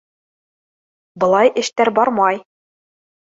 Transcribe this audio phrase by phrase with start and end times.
[1.23, 2.41] Былай эштәр бармай.